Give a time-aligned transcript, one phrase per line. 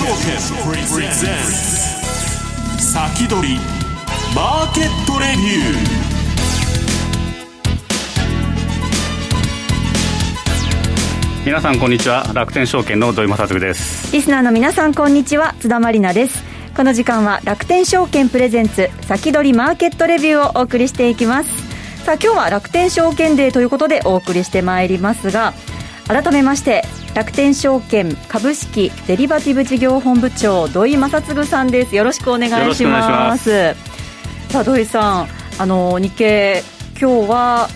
[0.00, 0.16] 証券
[0.90, 1.52] プレゼンツ
[2.82, 3.58] 先取り
[4.34, 12.24] マーケットレビュー皆さんこんにちは。
[12.32, 14.10] 楽天証券の土井正嗣です。
[14.14, 15.54] リスナーの皆さんこんにちは。
[15.60, 16.44] 津田まりなです。
[16.74, 21.68] この時間は楽天証券プレゼンツ先取りマーケットレビューをお送りしていきます。
[22.06, 25.52] さあ今日は楽天証券デーということでお送りしてまいりますが
[26.08, 31.96] 改めまして楽天証券株式デリバティブ事業本部長土井正嗣さんです。
[31.96, 33.74] よろしくお願いします。
[34.48, 36.62] さあ土井さんあの日経
[37.00, 37.68] 今日は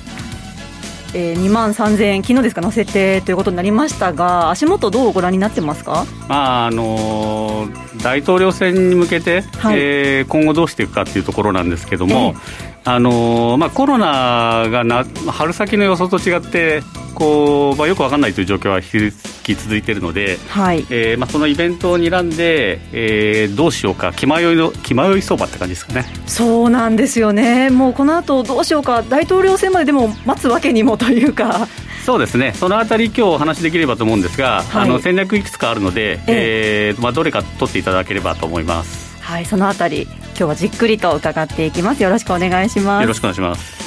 [1.16, 16.82] えー、2万3000円、昨日ですか、乗せてということになりましたが、足元、どうご覧になってますか、まああのー、大統領選に向けて、はい、えー、今後どうしていくかというところなんですけども、えー、あのー、まあ、コロナがな春先の予想と違って、
[17.14, 20.84] こうまあ、よく分かんないという状況は引き続いているので、はい。
[20.90, 26.04] えーまあ、そのイベントを睨んで、えー、どうしようか気迷いの気迷い相場って感じですかね。
[26.26, 31.66] そうなんですよね、もうこの後どうしようか、大統領選まででも待つわけにもというか。
[32.04, 36.90] そうですね、そのあたり、今日お話しできればと思うんですが、はい、あの戦略いくつかあるので、え。
[36.90, 39.03] えー、まあ、どれか取っていただければと思います。
[39.24, 42.02] はい、そのあたり、今日はじっくりと伺っていきます。
[42.02, 43.02] よろしくお願いします。
[43.02, 43.84] よろしくお願いします。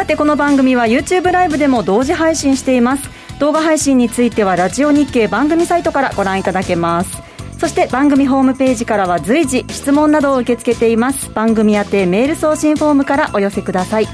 [0.00, 7.18] さてこの番組は YouTube ライブでも同時配信しています動画配信についてはラジオ日経番組サイトからご覧いただけます
[7.58, 14.04] そして番組ホームページからは随時質問などを受け付けています番組宛てメール送信フォームからお寄せください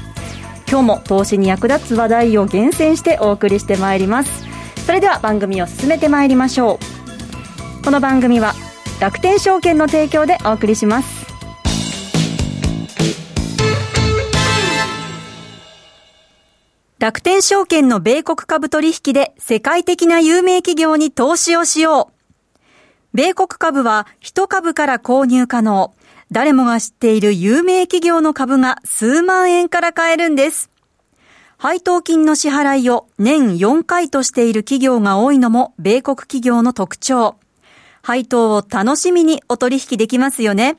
[0.69, 4.45] 今日も投資に役立つ話題を厳選してお送りしてまいります
[4.85, 6.79] それでは番組を進めてまいりましょ
[7.81, 8.53] うこの番組は
[8.99, 11.27] 楽天証券の提供でお送りします
[16.97, 22.57] 楽天証券の米国株取引で世界的な有名企業に投資をしよう。
[23.13, 25.93] 米国株は1株から購入可能。
[26.31, 30.71] 誰もが知っている有名企業の株が数万円から買えるんです。
[31.57, 37.37] 配当金の支払いを年4回としている企業が多いのも米国企業の特徴。
[38.07, 40.77] 配当を楽しみにお取引できますよね。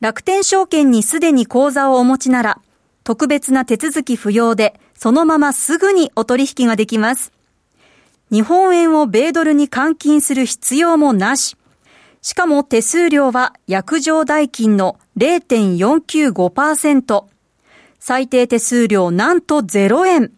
[0.00, 2.60] 楽天証券にすでに口座をお持ちなら、
[3.04, 7.30] 特別な手続き不要で、そのまますぐにお取引ができます。
[8.32, 11.56] 日本円を米ドルに換金する必要もなし。
[12.20, 17.26] しかも手数料は約定代金の0.495%。
[18.00, 20.32] 最低手数料なんと0円。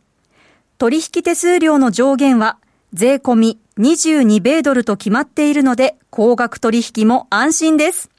[0.76, 2.58] 取引手数料の上限は
[2.92, 8.10] 税込み22米ドルと決まっているので高額取引も安心です。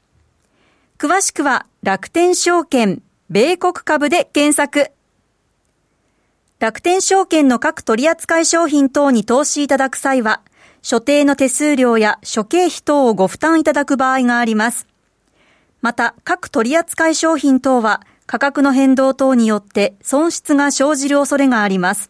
[0.98, 4.90] 詳しくは楽天証券米国株で検索。
[6.58, 10.42] 楽天証券の各取扱商品等に投資いただく際は、
[10.82, 14.86] 所定の手数料や諸経費等をご負担いただく場合があります。
[15.80, 22.09] また、各取扱商品等は価格の変動等によって損失が生じる恐れがあります。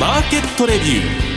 [0.00, 1.27] マーケットレビュー。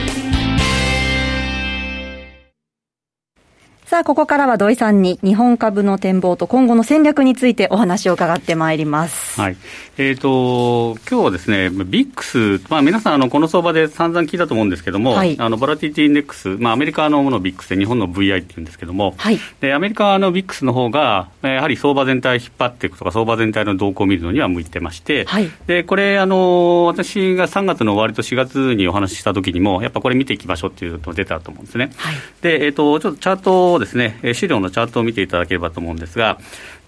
[3.92, 9.38] さあ、ここからは土井さんに日本株の展望と今後の戦略についてお話を伺ってまいります。
[9.38, 9.56] はい。
[9.98, 19.38] えっ、ー、と、今日はですね、ビックス、まあ皆さん、あの、この相場で散々聞いたと思うんですけども、はい、あの、ボラティティインデックス、まあアメリカのものビックスで日本の VI っていうんですけども、はい。
[19.60, 25.50] で、アメリカのビックスの方が、やはり相場全体引っ張っていくとか、相場全体の動向を見るのには向いてまして、はい。
[25.66, 31.92] で、これ、あの、私が3月の終わりと4月にお話しした時にも、やっぱこれ見ていきましょうっていうの出たと思うんですね。
[31.98, 32.14] はい。
[32.40, 36.38] で、えっ、ー、と、ちょっとチャートをですね、資料のチャートを見ていただければと思うんですが、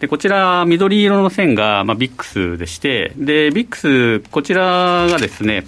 [0.01, 5.65] でこちら、緑色の線が、まあ、ビックスでして、でビックス、こちらがですね、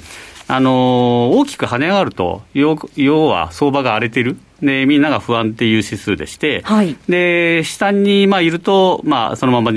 [0.49, 4.37] あの大きく跳ね上がると、要要は相場が荒れてる。
[4.63, 9.73] で、みんなが不安っていう指数でして、はい、で、下に、まあ、いると、まあ、そのまま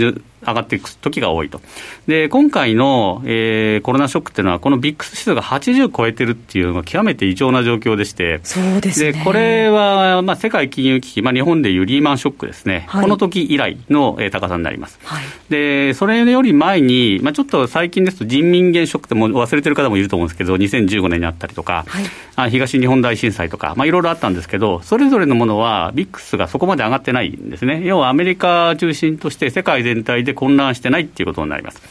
[0.46, 1.62] 上がっていく時が多いと。
[2.08, 9.12] で、今回の、えー、コロナショックっていうのは、このビックス指数が80超えてるっていうのが極めて異常な状況でして、そうですね。
[9.14, 12.86] で、これは、まあ、世界金融危機、まあ、日本でいうリーマンショックですね。
[12.88, 15.00] はい、この時以来の、えー、高さになります。
[15.04, 22.04] はい、で、それより前に、まあ、ちょっと最近ですと人民元ショックっても忘れてる方もいると思うんですけど、2015年にあったりとか、はい、
[22.36, 27.82] あ東日本大震災とか、まあ、いろいろあったんですけど、それぞれのものは、ビックスがそこまで上がってないんですね。
[27.86, 31.82] 要はアメリカ中心として世界全体で混乱してないっていうことになります。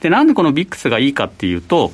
[0.00, 1.92] で、なんでこのビックスがいいかっていうと、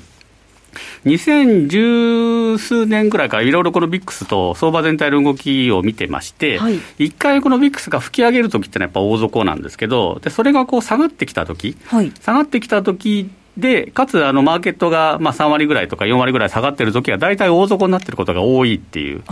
[1.05, 19.23] 2010数年ぐらいからいろいろこのビックスと相場全体の動きを見てまして、はい、1回このビックスが吹き上げるときってのはやっぱ大底なんですけど、でそれがこう下がってきたとき、はい、下がってきたときで、かつ、あの、マーケットが、まあ、3割ぐらいとか4割ぐらい下がってる時は、大体大底になってることが多いっていう。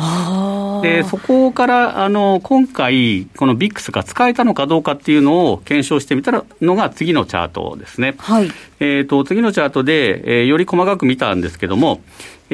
[0.83, 8.15] で、そこから、あの、今回、このビックスが使えたのかどうかっていうのを検証してみたのが次のチャートですね。
[8.19, 8.51] はい。
[8.79, 12.01] えっ、と、次のチャートで、えー、より細かく見たんですけども、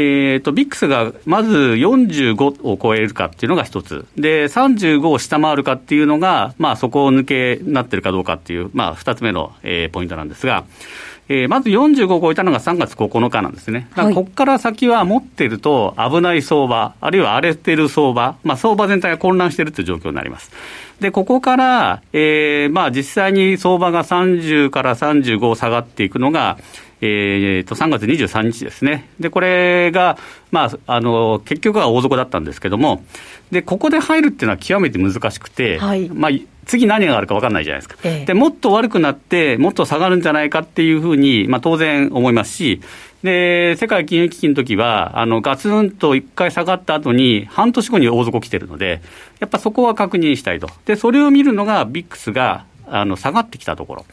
[0.01, 10.65] えーと、ビックスがまず45を超えるかっていうのが一つ、で35を下回るかっていうのが、まあ、そこを抜けなってるかどうかっていう、まあ、2つ目の、えー、ポイントなんですが、
[11.29, 13.89] えー、まず45を超えたのが3月9日なんですね。
[13.95, 20.51] ここから先は持ってると危ない相場、あるいは荒れてる相場、まあ、相場全体が混乱しているという状況になります。
[21.01, 26.59] で、ここから、えー、まあ実際に相場が30から35下がっていくのが、
[27.01, 30.19] えー、と3月23日ですね、でこれが、
[30.51, 33.05] まあ、あの結局は大底だったんですけども、
[33.53, 36.31] でここで入るっていうのは極めて難しくて、はい、まあ、
[36.69, 42.81] 次何があるか分かんないじゃないですか、ええ、でもっと悪くなって、もっと下がるんじゃないかっていうふうに、まあ、当然思いますし、
[43.23, 49.01] で世界金融危機の時はあのガツンと1回下がった後に、半年後に大底来てるので、
[49.41, 54.07] やっぱそこは確認したいと、でそれを見るのが、ビックスがあの下がってきたところ。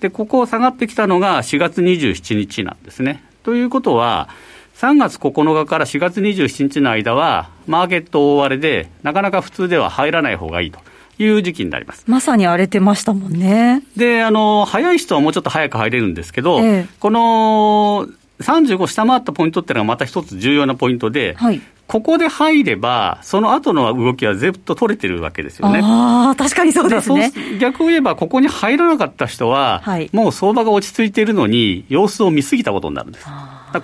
[0.00, 3.22] で、ここ下がってきたのが4月27日なんですね。
[3.44, 4.28] ということは、
[4.76, 10.80] 3月9日から4月27日の間は、マーケット大荒れで、なかなか普通では入らない方がいいと。
[11.22, 13.82] いう時期になりますまさに荒れてましたもんね。
[13.96, 18.08] で、あの、早い人はもうちょっと早く入れるんですけど、ええ、この
[18.40, 25.80] 35下回ったポイントっていうのがまた一つ重要なポイントで、はい、ここで入れば、その後の動きはずっと取れてるわけですよね。
[25.82, 27.32] ああ、確かにそうですね。
[27.60, 33.26] 逆を言えば、ここに入らなかった人は、はい、もう相場が落ち着いているのに、様子を見すぎたことになるんです。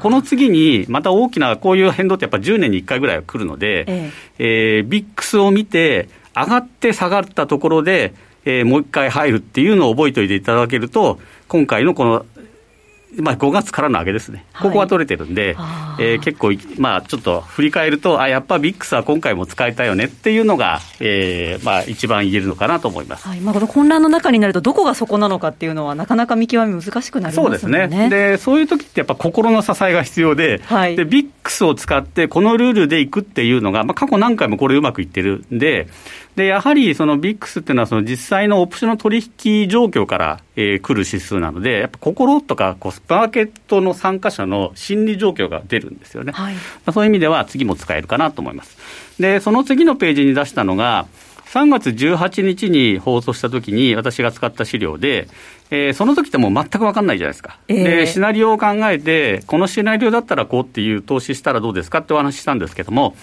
[0.00, 11.18] この次に、また大きなこういう変動ってやっぱ10年に1回ぐらいは来るので、えええー、ビックスを見て、上がって下がったところで、えー、もう一回入るっていうのを覚えておいていただけると、
[11.48, 12.26] 今回のこの
[13.22, 23.40] まあ、5月からの上げですね、ここは取れてるんで、はい、えー、結構、まあ、ちょっと振り返ると、あやっぱビックスは今回も使えたよねっていうのが、えーまあ、一番言えるのかなと思います、はい。
[23.40, 28.08] まあ、この混乱の中になると、どこがそこなのかっていうのは、なかなか見極め難しくなります、ね、そうですね。
[28.10, 35.88] で、そういう時ってやっぱ心の支えが必要で、はい、でビックスを使って、このルールでいくっていうのが、まあ、過去何回もこれうまくいってるんで、
[36.36, 46.32] で、やはりそのビックスっていうのは、その実際のオプションの取引状況から、えー、来る指数なので、やっぱ心とかこう、マーケットの参加者の心理状況が出るんですよね。
[46.32, 48.76] はい、まあ、そういう意味では次も使えるかなと思います。
[49.18, 51.06] で、その次のページに出したのが、
[51.46, 55.28] 3月18日に放送したときに、私が使った資料で、
[55.70, 63.16] えー、その時ってもう全く分かんないじゃないですか、えー、で、シナリオを考えて、このシナリオだったらこうっていう投資したらどうですかってお話ししたんですけども、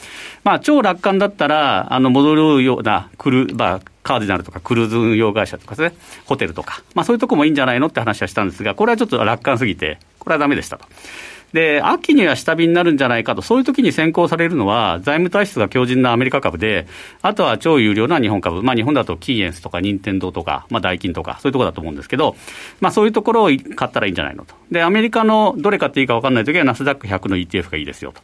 [0.43, 10.85] まあ、超楽観だったら、あの戻るようなクル、まあ、カーディナルとかクルーズ運用会社とかですね、ホテルとか、まあ、そういうとこもいいんじゃないのって話はしたんですが、これはちょっと楽観すぎて、これはだめでしたと。
[11.53, 16.87] で、秋には下火になるんじゃないかと、そういう時に先行されるのは、財務体質が強靭なアメリカ株で、
[17.21, 22.35] あとは超有料な日本株、まあ、日本だとキーエンスとか、任天堂とか、まあ、ダイキンとか、そういうところだと思うんですけど、
[22.81, 24.55] まあ、そういうところを買ったらいいんじゃないのと。
[24.71, 28.21] で、アメリカのどれ買っていいか分かんない時は、ナスダック100の ETF がいいですよと。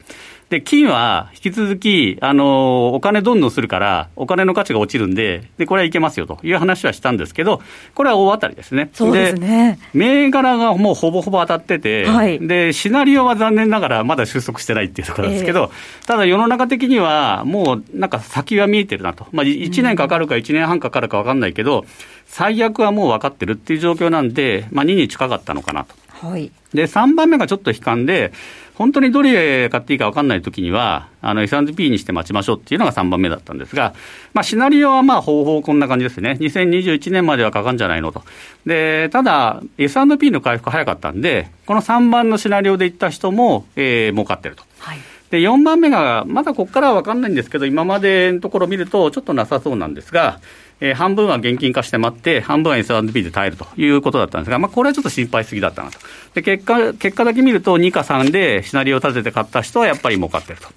[0.49, 7.61] で、金は引き続き、あの、お金どんどんするから、お金の価値が落ちるんで、で、これはいけますよという話はしたんですけど、
[7.93, 8.89] これは大当たりですね。
[8.93, 9.79] そうですね。
[9.93, 19.27] 銘柄がもうほぼほぼ当たってて、はい、で、シナリオは残念ながらまだ収束してないっていうところですけど、えー、ただ世の中的にはもうなんか先は見えてるなと。
[19.31, 21.85] まあ、1年かかるか1年半かかるか分かんないけど、
[22.25, 25.93] 最悪はもう分かってるっていう状況なんで、まあ、2に近かったのかなと。
[26.27, 28.33] はい、で、3番目がちょっと悲観で、
[28.79, 33.93] 本当にどれ買っていいか分かんないときには、あの S&P にして待ちましょうっていうのが3番目だったんですが、
[34.33, 36.37] まあ、シナリオはまあ方法こんな感じですね。
[36.39, 38.23] 2021年まではかかんじゃないのと。
[38.65, 44.63] で、ただ、S&P の回復早かったんで、この3番のシナリオでいった人も、えー、儲かってると。
[44.79, 50.39] はいで、4番目が、まだここからは分かんないんですけど、今までのところ見ると、ちょっとなさそうなんですが、
[50.81, 55.99] えー、半分は現金化して待って、半分は S&P で耐えるということだったんですが、まあ、これはちょっと心配すぎだったなと。
[56.33, 60.67] で、結果、結果だけ見ると、2か3でシナリオを立てて買った人はやっぱり儲かってると。
[60.67, 60.71] っ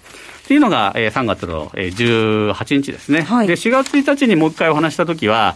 [0.45, 3.21] ていうのが、えー、3月の18日ですね。
[3.21, 5.55] はい、で、4月1日にもう一回お話したときは、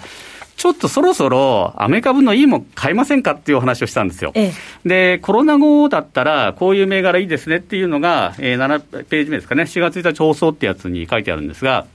[0.58, 4.32] ちょっとそろそろアメ株のいいもん買いませんかっていうお話をしたんですよ。
[4.34, 4.52] え
[4.86, 11.86] え、で、コロナ後だったら、こういう銘柄いいですねっていうのが、えー、7ページ目ですかね、4月1日放送ってやつに書いてあるんですが、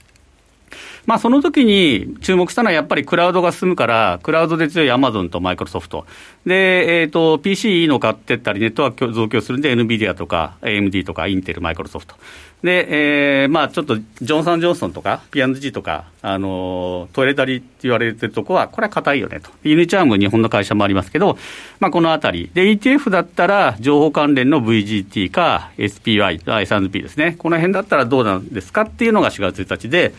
[1.05, 6.05] まあ、その時に注目したのはやっぱりクラウドが進むから、クラウドで強いアマゾンとマイクロソフト。
[6.45, 12.15] で、えっ、ー、と、PC いいの買ってったり、ネットワーク増強するんで、NVIDIA とか AMD とかインテル、マイクロソフト。
[12.63, 19.49] で、えー、まあちょっと、ジョンソン・ジョンソンとか、P&G とか、あの、トイレタリって言われてるとこは、これは硬いよねと。
[19.63, 21.37] ユニチャーム、日本の会社もありますけど、
[21.81, 22.49] まあこのあたり。
[22.53, 27.35] で、ETF だったら、情報関連の VGT か SPY、S&P ですね。
[27.37, 30.13] この辺だったらどうなんですかっていうのが4月1日で、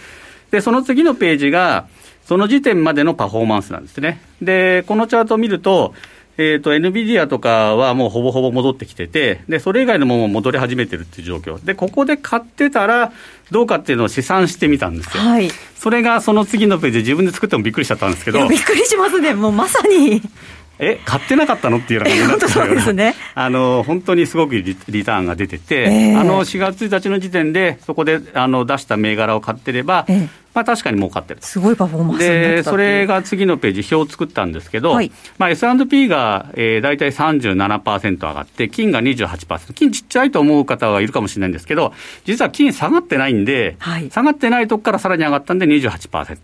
[0.54, 1.88] で、その次のページが、
[2.24, 4.20] その時点までのパフォーマンスなんですね。
[4.40, 5.94] で、このチャートを見ると、
[6.38, 11.64] えっ、ー、と、NVIDIA とかはもうほぼほぼ戻ってきてて、で、それ以外のものも戻り始めてるっていう状況。
[11.64, 13.12] で、ここで買ってたら、
[13.50, 15.24] どうかっていうのを試算してみたんですよ。
[15.24, 15.50] はい。
[15.74, 18.46] それがその次のページで自分で作ってもびっくりしちゃったんですけど。
[18.46, 19.34] びっくりしますね。
[19.34, 20.22] もうまさに。
[20.78, 23.14] え、買ってなかったのっていうような感じになって そうですね。
[23.34, 35.10] あの、本当にすごくリリターンが出てて、えー、あの、4月1日の時点で、そこで、あの、出した銘柄を買ってれば、えーまあ、確かに儲かってるすごいパフォーマンスで、それが次のページ、表を作ったんですけど、はい。
[35.36, 41.92] まあ、S&P が、えー、大体37%上がって、金が28%、金ちっちゃいと思う方はいるかもしれないんですけど、
[42.24, 46.38] 実は金下がってないんで、はい、下がってないとこからさらに上がったんで28%。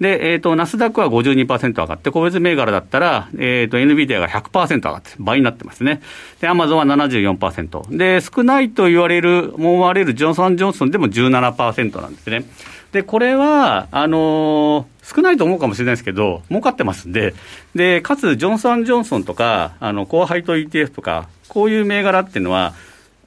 [0.00, 6.02] で、えっ、ー、と、ナスダックは52%上がって、個別銘柄だったら、えっ、ー、と、NVIDIA が100%上がって、倍になってますね。
[6.40, 7.96] で、アマゾンは74%。
[7.96, 12.44] で、少ないと言われる、思われるジョンソン・ジョンソンでも17%なんですね。
[12.90, 17.34] で、これは、あのー、少ないと思うかもしれないですけど、儲かってますんで、
[17.74, 22.74] で、かつ、ジョンソン・ジョンソンとか、あの、コアハイト ETF とか、こういう銘柄っていうのは、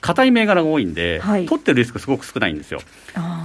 [0.07, 2.79] 硬い銘柄が多いんで、はい、取ってるリスクすごく少ないんですよ。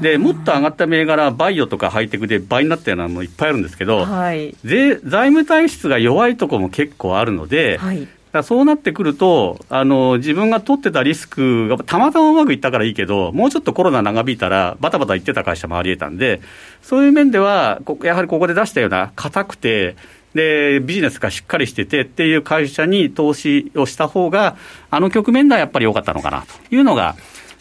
[0.00, 8.07] で、もっと上がった銘柄、バイオとかハイテクで倍になったようなのもいっぱいあるんですけど、はい、財務体質が弱いところも結構あるので、はい。
[8.31, 16.40] だそうなってくるとあの、自分が取ってたリスクがたまたまうまくいったからいいけど、もうちょっとコロナ長引いたら、バタバタ言ってた会社もありえたんで、
[16.81, 19.97] そういう面では、やはりここで出したような硬くて、
[20.34, 24.56] で、ビジネスがしっかりしててっていう会社に投資をした方が、
[24.90, 27.16] あの局面ではやっぱり良かったのかなというのが、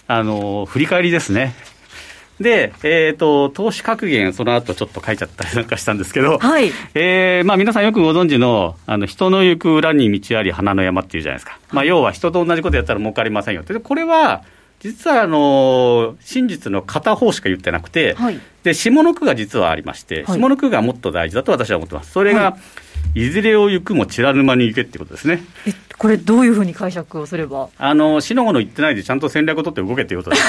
[0.07, 1.53] あの、振り返りですね。
[2.41, 6.71] で、えっ、ー、と、投資格言、その後ちょっと書いちゃったり なんかしたんですけど、はい。
[6.95, 11.59] えー、まあ皆さんよくご存知の、あの、人の行く裏に道あり花の山っていうじゃないですか。
[11.71, 13.73] まあ要は人と同じことやったら儲かりませんよって。
[13.75, 14.43] これは、
[14.81, 22.11] 実はあの真実の片方しか言ってなくて、はい、で下の句が実はありまして、下の句がもっと大事だと私は思ってます。
[22.11, 22.57] それが、は
[23.13, 25.43] い、いずれを行くも散らぬ間に行けってことですね。
[25.67, 27.69] えこれ、どういうふうに解釈をすれば？
[27.77, 30.43] あの、死のもの言ってないで、ちゃんと戦略を取って動けっていうことです。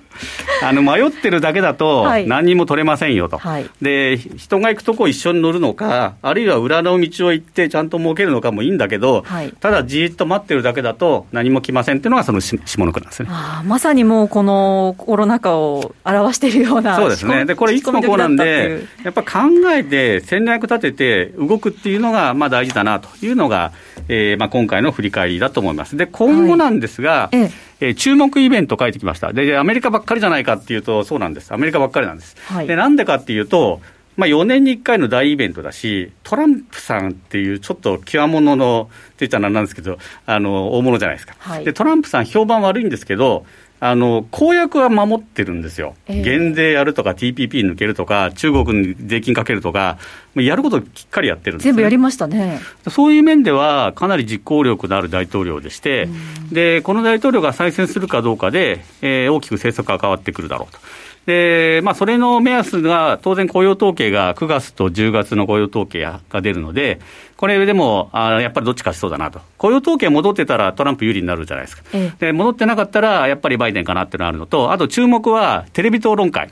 [0.62, 13.28] あの迷ってるだけだと、何にも取れませんよと、はい、で人が行くとこ一緒に乗るのか、あるいは裏の道を行って、ちゃんと儲けるのかもいいんだけど、はい、ただじっと待ってるだけだと、何も来ませんっていうのが、その下の句なんですね。
[13.30, 23.72] あまさにもう、このコロナ禍を表しているようなそうですね、でこれ、いつもこうなんで、やっぱ考えて、戦略立てて動くっていうのが、まあ、大事だなというのが、
[24.08, 25.96] えーまあ、今回の振り返りだと思います。
[25.96, 29.32] で今後なんですが、はい、えー、注目イベント書いてきました。
[29.32, 31.52] で、アメリカばっかりじゃないかっていうと、そうなんです。
[31.52, 32.36] アメリカばっかりなんです。
[32.46, 33.80] はい、で、なんでかっていうと、
[34.16, 43.44] まあ、4年に1回の大イベントだし、トランプさんっていうちょっと極物のって言ったらなんですけど、あの大物じゃないですか、はい、で、トランプさん、評判悪いんですけど、
[43.86, 49.98] あの公約は守ってるんですよ、えー、減税やるとか、TPP 抜けるとか、中国に税金かけるとか、
[50.36, 52.60] やることきっかりやってるんです、ね、全部やりましたね。
[52.88, 56.08] そういう面では、かなり実行力のある大統領でして、
[56.50, 60.80] でこの大統領が再選するかどうかで、えー、大きく政策が変わってくるだろうと。
[61.26, 67.00] で、まあ、それの目安が、当然雇用統計が9月と10月の雇用統計が出るので、
[67.44, 76.48] これでもあやっぱりどっちかしそうだなと、雇用統計戻ってたらトランプ有利になるじゃないですか、ええ、で戻ってなかったら、やっぱりバイデンかなっていうのがあるのと、あと注目はテレビ討論会。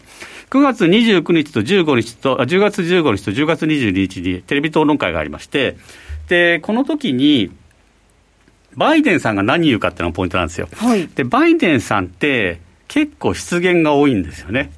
[0.50, 5.78] 9月29日と15日と、10月15日と10月22日にテレビ討論会がありまして、
[6.28, 7.50] で、この時に、
[8.76, 10.68] バイデンさんが何言うかっていうのがポイントなんですよ。
[10.76, 12.60] はい、で、バイデンさんって、
[12.92, 14.70] 結構失言が多いんですよね。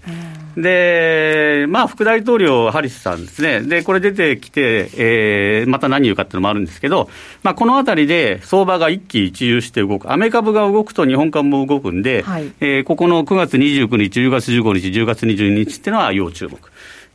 [0.56, 3.60] で、まあ、副大統領、ハリスさんですね。
[3.60, 7.10] で、これ出てきて、えー、また何言うかっていうのもあるんですけど、
[7.42, 10.12] まあ、このあたりで相場が一喜一憂して動く。
[10.12, 16.60] アメ株が動くと日本株も動くんで、はい、えー、ここの9月29日、10月15日、10月22日っていうのは要注目。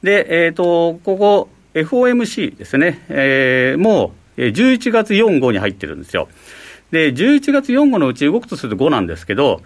[0.04, 6.28] で、えーと、ここ、FOMC ですね、えー、もう11月4号に入ってるんですよ。
[6.92, 9.62] で、11月4号のうち動くとすると5なんですけど、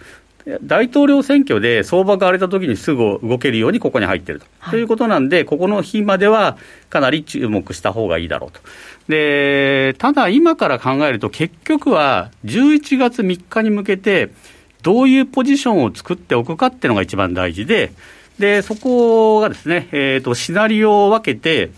[0.61, 4.45] 大統領選挙で相場が荒れたときにすぐ動けるようにここに入ってると。
[4.59, 6.57] はい、ということなんで、ここの日までは
[6.89, 8.59] かなり注目した方がいいだろうと。
[9.07, 14.31] で、ただ今から考えると結局は11月3日に向けて
[14.81, 17.93] どういうポジションを作っておくかっていうのが一番大事で、
[18.37, 21.71] で、そこがですね、えっ、ー、と、シナリオを分けて、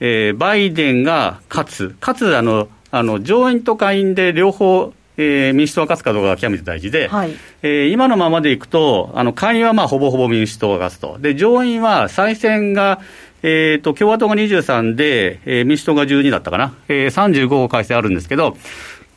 [0.00, 11.18] えー、バイデンが勝つ、かつ、あの、あの、上院と下院で両方、えー、民主党が勝つかどうかが極めて大事で、はい、えー、今のままでいくと、あの、下院はまあ、ほぼほぼ民主党が勝つと。
[11.20, 13.00] で、上院は再選が、
[13.42, 18.56] えーと、共和党が23で、えー、民主党が12だったかな、えー、35個改正あるんですけど、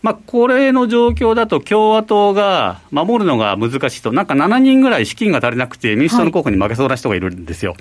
[0.04, 7.74] まあ、これの状況だと共和党が守るのが難しいと、なんか7人ぐらい資金が足りなくて、民主党の候補に負けそうな人がいるんですよ。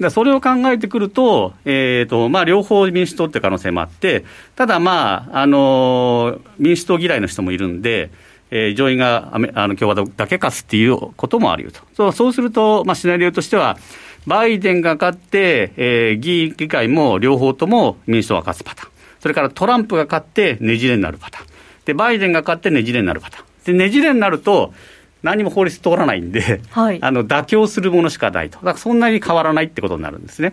[0.00, 4.24] はい、それを考えてくると、えーとまあ、両方民主党って可能性もあって、
[4.56, 8.10] ただ、まああの民主党嫌いの人もいるんで、
[8.50, 11.80] えー、上院があの共和党だけ勝つっていうこともあるよと。
[11.94, 13.76] そうそうすると、まあ、シナリオとしては、
[14.26, 18.90] バイデンが勝って、えー、議議会も両方とも民主党が勝つパターン。
[19.20, 21.57] それからトランプが勝ってねじれになるパターン。
[21.88, 23.44] で、バイデンが勝ってねじれになるパターン。
[23.64, 24.74] で、ねじれになると、
[25.22, 30.52] 何も法律通らないんで、はい、 あの妥協するものしかないと、だからそんなに変わらないってことになるんですね。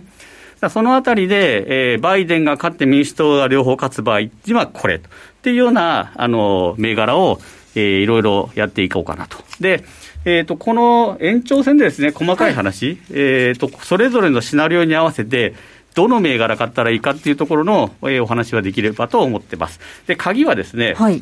[0.69, 5.09] そのあたりで、えー、バイデンが勝って民主党が両方勝つ場合にはこれと。
[5.09, 5.11] っ
[5.43, 7.41] ていうような、あの、銘柄を、
[7.75, 9.37] えー、いろいろやっていこうかなと。
[9.59, 9.83] で、
[10.23, 15.53] えーと、この延長戦でですね細かい話、はい、えーと、それぞれのシナリオに合わせて、
[15.95, 19.79] どの銘柄買ったらいいかっていうところの、えー、お話はできればと思ってます。
[20.05, 21.19] で、鍵はですね、はい、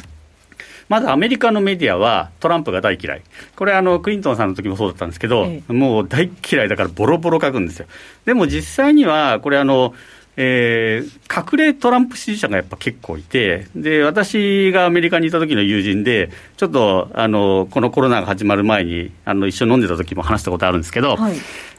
[0.90, 3.22] まずアメリカのメディアはトランプが大嫌い。
[3.56, 7.88] これあの、クリントンさんの時もそうだったんですけど、ええ、もう大嫌いだからボロボロ書くんですよ。
[8.26, 9.94] でも実際には、これあの、
[10.36, 21.36] えー、隠れトランプ支持者がやっぱ結構いて、で、私がアメリカにいた時の友人で、ちょっと、あの、このコロナが始まる前に、あの、一緒に飲んでた時も話したことあるんですけど、はい、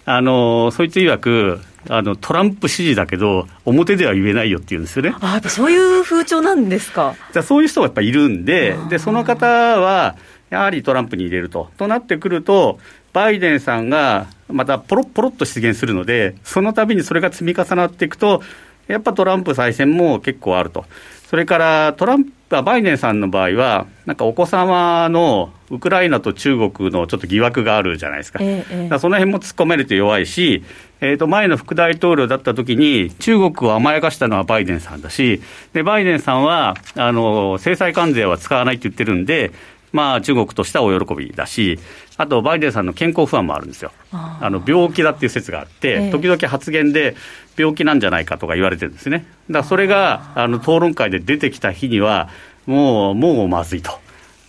[0.07, 5.15] あの、そいつ曰く、あのトランプ支持だけど、表では言えないよって言うんですよね。
[5.21, 7.15] あそういう風潮なんですか？
[7.33, 10.17] じゃそういう人がやっぱいるんで、でその方は、
[10.51, 11.71] やはりトランプに入れると。
[11.77, 12.79] となってくると、
[13.13, 18.43] バイデンさんがまたポロッポロっと出現するので、その度にそれが積み重なっていくと、
[18.87, 20.85] やっぱトランプ再選も結構あると。
[21.29, 30.63] それからトランプ、バイデンさんの場合は、なんかお子様のウクライナと中国のちょっと疑惑があるじゃないですか、ええ、その辺も突っ込めると弱いし、
[31.01, 35.41] えー、と前の副大統領だった時に、中国を甘やかしたのはバイデンさんだし、
[35.73, 39.51] でバイデンさんはあの制裁関税は使わないって言ってるんで、
[39.95, 41.79] まあ、中国としてはお喜びだし、
[42.17, 47.15] あとバイデンさんの健康不安もあるんですよ、あの病気だっていう説があって、時々発言で
[47.57, 52.29] 病気なんじゃないかとか言われてるんですね、だからそれがあの討論会で出てきた日には、
[52.67, 53.93] もう、もうまずいと。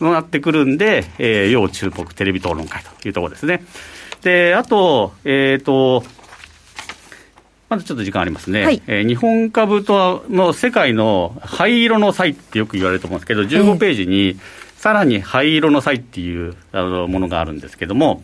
[0.01, 3.63] なってくるんで、えー、要注目テレビ討論会というところですね。
[4.23, 6.03] で、あと、えっ、ー、と、
[7.69, 14.37] まだちょっと時間ありますね、はい、えー、日本株との世界の灰色の際ってよく言われると思うんですけど、15ページに、
[14.85, 18.21] さらに灰色の際っていうあのものがあるんですけども、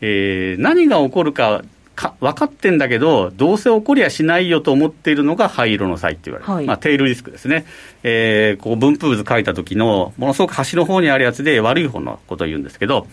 [0.00, 1.62] えー、何が起こるか
[1.94, 7.66] か分かってんだけど、どうせ起こりゃしないよと思っているのが灰色の際って言われる、はい、まあ、テールリスクですね、
[8.02, 13.06] えー、こう分布図書いた時の、ものすごく端の方にあるやつで、悪い方のことを言うんですけど、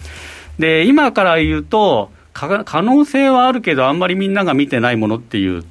[0.57, 5.63] で今から言うと、可能性はあるけど、あんまりみんなが見てないものっていう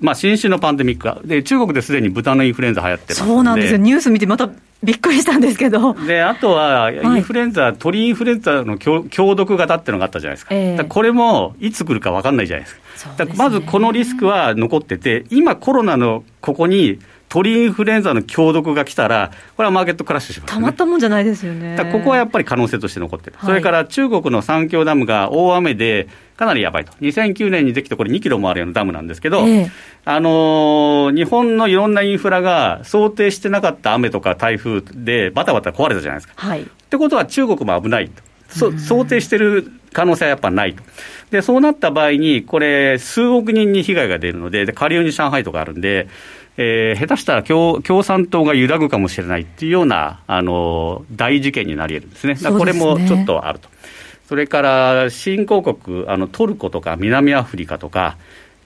[0.00, 4.48] まあ、新種のパンデミックで、中国ですでに豚のインフルエンザ流行ってそうなんですよ、ニュース見て、また
[4.82, 5.94] びっくりしたんですけど。
[5.94, 10.54] で、あとは、インフルエンザ、はい、鳥インフルエンザの強毒型っていうのがあったじゃないですか。
[10.54, 13.16] えー、これも、いつ来るか分かんないじゃないですか。
[13.16, 16.98] すね、まずこのリスクは残ってて、今コロナのここに、
[17.30, 21.78] 鳥インフルエンザの強毒が来たら、これはマーケットクラッシュします、ね、たまったもんじゃないですよね。
[21.92, 26.08] ここはやっぱり可能性として残ってる、はい、それから中国の三峡ダムが大雨で、
[26.40, 29.70] かなりやばいと、2009年にできたこれ、2キロもあるようなダムなんですけど、えー、
[30.06, 36.32] あのー、日本のいろんなインフラが想定してなかった雨とか台風で、バタバタ壊れたじゃないですか。
[36.38, 38.22] はい、ってことは、中国も危ないと。
[38.48, 40.82] そ想定してる可能性はやっぱないと。
[41.30, 46.08] で、そうなった場合に、これ、数億人に被害が出るので、で下流に上海とかあるんで、
[46.56, 52.36] えー、下手したら共共産党が揺らぐかもしれないっていうような、あの大事件になり得るんですね。
[52.58, 53.68] これもちょっとあると。
[54.30, 58.16] それから新興国、あのトルコとか南アフリカとか、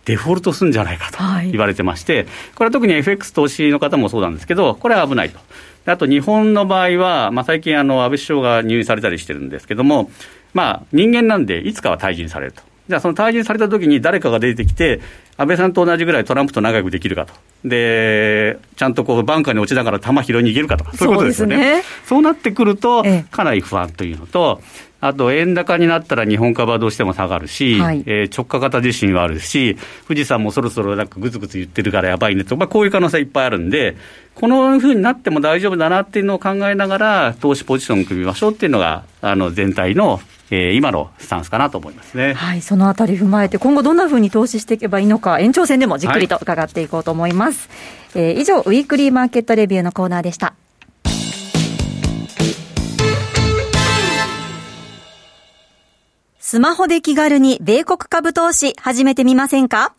[0.05, 1.18] デフォルトするんじゃないかと
[1.50, 5.40] 言われてまして、はい、これは特に FX 投資の方もそうなんですけど、これは危ないと。
[5.87, 10.11] あと日本の場合は、まあ、最近あの、安倍首相が入院されたりしてるんですけども、
[10.53, 12.61] まあ、人間なんで、いつかは退陣されると。
[12.87, 15.00] じゃあその退陣された時に誰かが出てきて、
[15.38, 17.33] 安倍さんと同じぐらいトランプと仲良くできるかと。
[17.64, 21.57] で、ちゃんとこうバンカーに落ちながら球拾いに行けるかとか、そういうことですよね。
[21.57, 24.61] そう、ね、そうなってくると、かなり不安というのと、
[25.06, 29.76] あと円高になったら日本株はどうしても下がるし、はい、えー、直下型地震はあるし、
[30.08, 33.96] 富士山もそろそろなんかぐつぐつ言ってるからやばいねと、まあ、こういう可能性いっぱいあるんで、
[34.34, 42.34] このふうになっても大丈夫だなっていうのを考えながら、投資ポジションを組みましょうっていうのが、あの全体のえー、今のスタンスかなと思いますね。
[42.34, 47.68] はい、そのあたり踏まえて、今後どんなふうに投資していけばいいのか、延長戦でもじっくりと伺っていこうと思います。
[48.14, 50.54] はい、えー、以上、ウィークリーマーケットレビューのコーナーでした。
[56.46, 59.94] スマホで気軽に米国株投資始めてみませんか？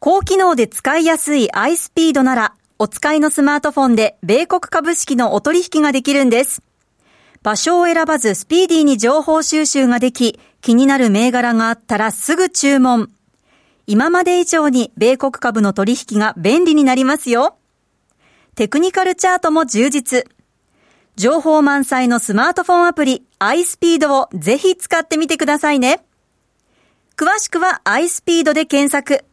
[0.00, 6.60] 高機能で使いやすい iSpeed なら、お使いのスマートフォンで米国株式のお取引ができるんです。
[7.44, 13.08] 場所を選ばずスピーディーに情報収集ができ、気になる銘柄があったらすぐ注文。
[13.86, 17.58] 今まで以上に米国株の取引が便利になりますよ。
[18.56, 20.26] テクニカルチャートも充実。
[21.16, 26.04] 情報満載のスマートフォンアプリ iSpeed をぜひ使ってみてくださいね。
[27.16, 29.24] 詳しくは iSpeed で検索。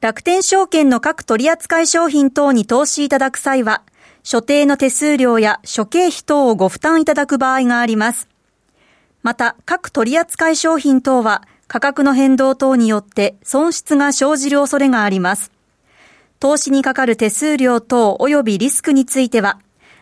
[0.00, 3.82] 楽天証券の各取扱商品等に投資いただく際は、
[4.22, 8.28] 所定の手数料や諸経費等をご負担いただく場合があります。
[9.24, 15.50] また、各取扱商品等は価格の変動等によって損失が生じる恐れがあります。
[16.38, 19.58] 投資にかかる手数料等及びリスクについては、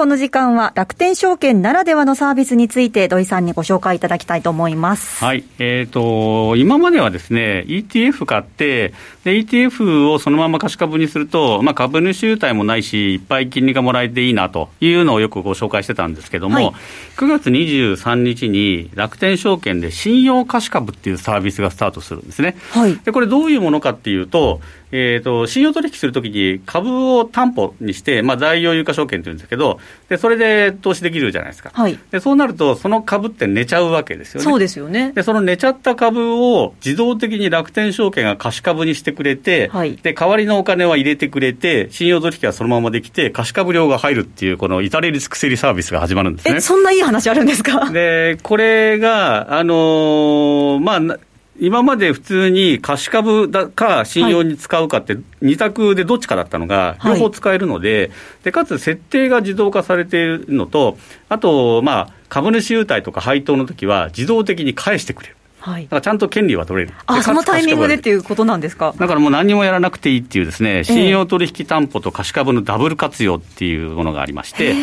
[0.00, 5.22] この時間は楽天証券ならではのサービスについて土井さんにご紹介いただきたいと思います。
[5.22, 5.44] はい。
[5.58, 16.72] えっ、ー、と、今まではですね、ETF 買って、で、ETF をそのまま貸し株にすると、まあ、株主優待もないし、いっぱい金利がもらえていいなというのをよくご紹介してたんですけども、はい、
[17.18, 22.56] 9月23日に楽天証券で信用貸し株っていうサービスがスタートするんですね。
[22.70, 22.96] はい。
[23.04, 34.44] で、これどういうものかっていうと、えーと、信用取引するときに株を担保にして、まあ、大用有価証券というんですけどで、それで投資できるじゃないですか、はい、でそうなると、その株って寝ちゃうわけですよね。
[34.44, 35.12] そうですよね。
[35.14, 46.56] でその寝ちゃった株を自動的に楽天証券が貸株にしてくれて、はい、で代わりのお金は入れてくれて、信用取引はそのままできて、貸株料が入るっていう、この至れり尽くせりサービスが始まるんですね。
[46.56, 47.90] えそんないい話あるんですか？
[47.90, 51.18] でこれが、あのー、まあ、
[51.60, 58.10] 今まで普通に貸株だか信用に使うかって、2択でどっちかだったのが、両方使えるので、
[58.42, 65.36] でかつ設定が自動化されているのと、あと、まあ、株主優待とか配当の時は、自動的に返してくれる。
[65.60, 66.94] はい、だからちゃんと権利は取れる。
[67.04, 68.94] あ、そのタイミングでっていうことなんですか？
[68.96, 74.74] だからもう何もやらなくていいっていうですね、信用取引担保と貸株のダブル活用っていうものがありまして、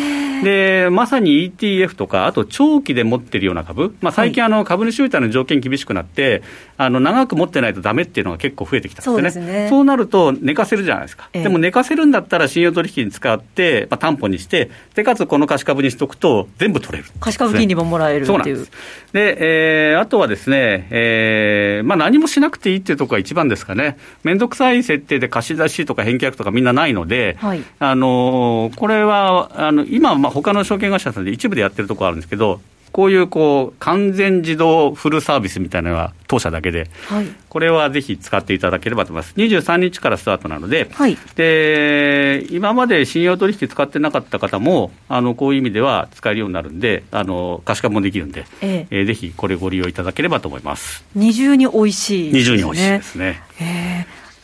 [0.44, 6.44] で、まさに ETF とか、あと長期で持ってるような株、まあ、最近、あの株主優待の条件厳しくなって、
[6.80, 9.66] あの長く持ってないとだめっていうのが結構増えてきたんですね。
[9.68, 11.28] そうねなると、寝かせるじゃないですか。
[11.32, 18.56] でも寝かせるんだったら、信用取引に使って、まあ、担保にして、でかつこの貸株にしとくと、全部取れる、貸株金利ももらえるっていう。
[18.56, 18.66] そう
[19.12, 32.60] で、えー、あとはですね、えーまあ、何もしなくていいっていうところが一番ですかね、面倒くさい設定で貸し出しとか返却とかみんなないので、はい、あのこれはあの今、まあ他の証券会社さんで一部でやってるところあるんですけど、
[32.92, 39.34] こういうこう完全自動フルサービスみたいなのは当社だけで、はい、これはぜひ使っていただければと思います。
[39.36, 51.04] 23日からスタートなので、はい、で今まで信用取引使ってなかった方も、あのこういう意味では使えるようになるんで、あの可視化もできるんで、えええー、ぜひこれご利用いただければと思います。
[51.14, 53.42] 二重に美味しい、ね、二重に美味しいですね。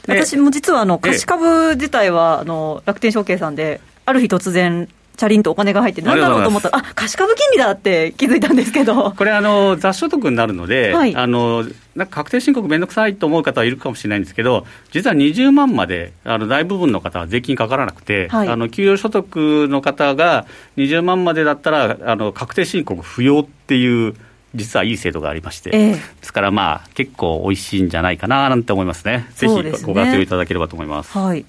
[0.07, 20.47] 私も実はあの貸株自体はあの楽天証券さんで、ある日突然、チャリンとお金が入って、なんだろうと思ったら、あ貸株金利だって気づいたんですけど これあの、雑所得になるので、はい、あのなんか確定申告めんどくさいと思う方はいるかもしれないんですけど、実は20万まであの大部分の方は税金かからなくて、はい、あの給与所得の方が
[20.77, 24.15] 20万までだったら、あの確定申告不要っていう。
[24.57, 29.27] 実はいい制度がありまして、えー、ですからまあ結構おいしいんじゃないかななんて思いますね。
[29.35, 31.19] ぜひご活用いただければと思います。
[31.19, 31.45] はい。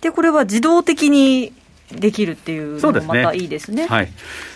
[0.00, 1.52] でこれは自動的に
[1.92, 3.84] できるっていうのもまたいいですね。
[3.84, 4.12] すねはい。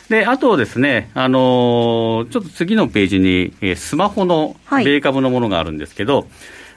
[0.08, 6.26] で、あとですね、あのー、ちょっと次のページに、えー、スマホの米株のものがあるんですけど、はい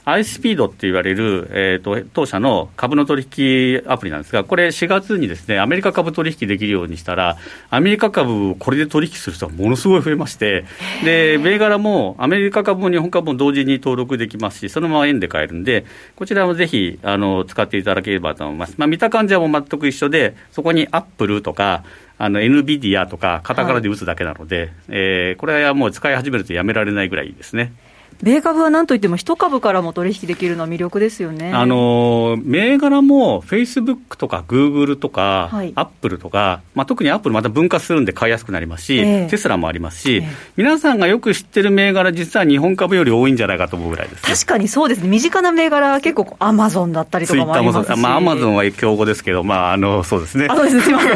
[0.05, 7.37] iSpeed って言われる、えーと、当社の株の取引アプリなんですが、これ、4月にですねアメリカ株取引できるようにしたら、
[7.69, 10.65] アメリカ株をこれで取引する人がものすごい増えまして、
[11.05, 15.85] で銘柄もアメリカ株も日本株も同時に登録できますし、そのまま円で買えるんで、
[16.15, 18.75] こちらもぜひあの使っていただければと思います。
[18.77, 21.83] まあ、見た感じはもう全く一緒で、そこにアップルとか、
[22.17, 27.73] あの NVIDIA とか、カタカナで打つだけなので、はい、えー、これはもう使い始めるとやめられないぐらいですね。
[28.21, 31.51] 米株はなんといっても、一株からも取引できるのは魅力ですよね。
[31.53, 50.47] あの銘柄もフェイスブックとかグーグルとか、アップルとか、まあ、特にアップルまた分割するんで買いやすくなりますし、えー、テスラもありますし、えー、皆さんがよく知ってる銘柄、実は日本株より多いんじゃないかと思うぐらいです、ね、確かにそうですね、身近な銘柄、結構、アマゾンだったりとかもありますし、まあ、アマゾンは競合ですけど、まあ、あのそうですね。
[50.49, 51.13] あそうですすみません。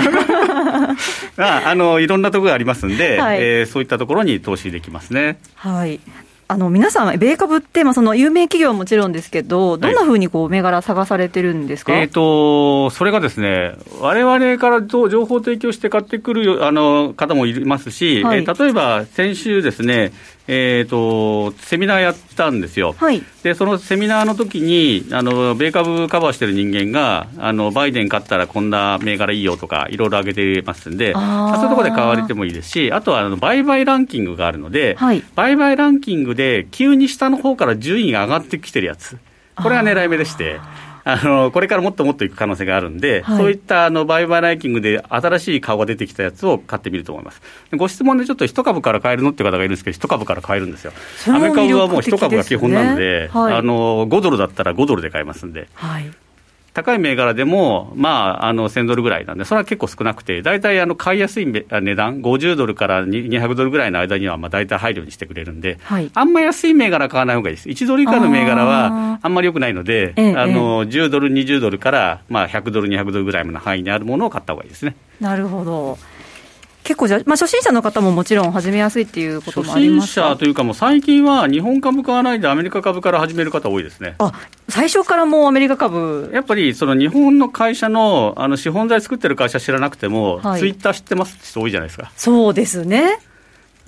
[1.38, 5.40] ああのいろんなところがありますんで、はい、えー、そういったところに投資できますね。
[5.56, 6.00] はい
[6.50, 20.14] あの皆さん、米株って、まあ、その有名企業はもちろんですけど、どんなふうにこう銘柄探されてるんですか、はい、えーと、それがですね、われわれから情報提供して買ってくるあの方もいますし、はい、えー、例えば先週ですね、
[20.48, 39.18] えーと、セミナーやったんですよ、はい、でそのセミナーの時にあの米株カバーしてる人間があの、バイデン勝ったらこんな銘柄いいよとか、いろいろ挙げてますんで、そういうところで買われてもいいですし、あとはあの売買ランキングがあるので、はい、売買ランキングで急に下の方から順位が上がってきてるやつ、
[39.62, 40.60] これが狙い目でして。
[41.10, 47.42] あのこれからもっともっといく可能性があるんで、はい、そういったあの売買ランキングで新しい顔が出てきたやつを買ってみると思います。
[47.72, 50.92] ご質問でちょっと一株から買えるのっていう方がいるんですけど、一株から買えるんですよ。
[51.28, 55.70] アメ株はもう一株が基本なので、はい、あの5ドルだったら5ドルで買えますんで。
[55.74, 56.12] はい
[56.78, 61.64] 高い銘柄でも、まあ、あの1000ドルぐらいなんで、それは結構少なくて、大体あの買いやすい値
[61.96, 67.70] 段、50ドルから200ドルぐらいの間には、まあ、大体入るようにしてくれるんで、はい、あんま安い銘柄買わない方がいいです。
[67.70, 74.96] 1ドル以下の銘柄はあんまりよくないので、あの10ドル、20ドルから、まあ、100ドル、200ドルぐらいの範囲にあるものを買った方がいいですね。
[75.20, 75.98] なるほど。
[76.88, 84.16] 結構じゃ、まあ、初心者の方ももちろん始めやすいっていうこともあります初心者というか、もう最近は日本株買わないでアメリカ株から始める方多いですね。
[84.20, 84.32] あ
[84.70, 86.32] 最初からもうアメリカ株？
[86.34, 92.10] やっぱりその日本の会社のあの資本財作ってる会社知らなくても、はい、ツイッター知ってますって人多いじゃないですか。
[92.16, 93.20] そうですね。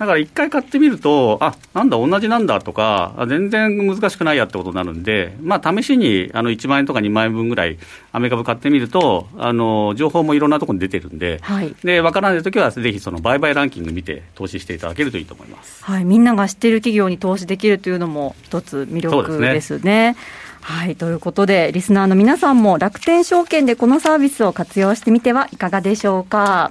[0.00, 7.76] だから一回買ってみると、あなんだ、同じなんだとか、全然難しくないやってことになるんで、まあ、試しにあの1万円とか2万円分ぐらい、
[8.10, 20.16] アメリカ株買ってみると、あの情報もいろんなところに出てるんで、はい、で分からないときは、ぜひその売買ランキング見て、投資していただけるといいと思います、はい、みんなが知っている企業に投資できるというのも、一つ魅力ですね。
[20.62, 26.70] はい、ということで、リスナーの皆さんも楽天証券でこのサービスを活用してみてはいかがでしょうか？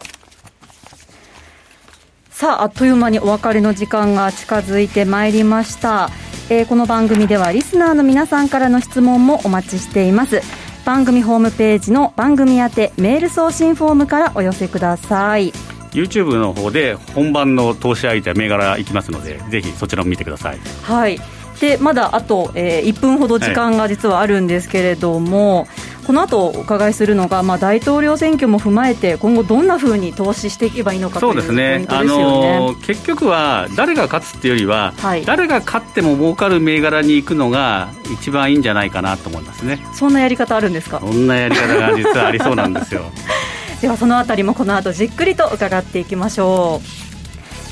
[2.40, 6.10] さあ、あっという間にお別れの時間が近づいてまいりました。
[6.50, 10.40] えー、この番組ではリスナーの皆さんからの質問もお待ちしています。
[10.86, 15.52] 番組ホームページの番組宛てメール送信フォームからお寄せください。
[15.92, 20.60] YouTube の方で本番の投資相手銘柄いきますので、ぜひそちらも見てください。
[20.84, 21.20] はい。
[21.60, 25.68] でまだあと、えー、1分ほど時間が実はあるんですけれども、はい、
[26.08, 39.86] この後お伺いするのが、まあ、大統領選挙も踏まえて今後どんなふうに投資していけばいいのかそうですね、あのー、結局は誰が勝つっていうよりは、はい、誰が勝っても儲かる銘柄に行くのが一番いいんじゃないかなと思いますね。
[39.94, 41.00] そんなやり方あるんですか？
[41.00, 43.02] そんなやり方が実はありそうなんですよ。
[43.82, 47.09] ではそのあたりもこの後じっくりと伺っていきましょう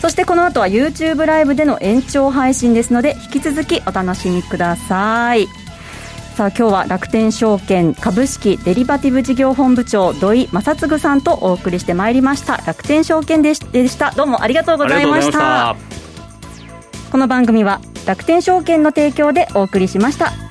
[0.02, 5.48] そしてこの後は YouTube ライブでの延長配信ですので引き続きお楽しみください。
[6.36, 12.58] さあ今日は楽天証券株式デリバティブ事業本部長土井正嗣さんとお送りしてまいりました。
[12.58, 14.12] 楽天証券でした。
[14.12, 15.76] どうもありがとうございました。
[17.12, 20.47] この番組は楽天証券の提供でお送りしました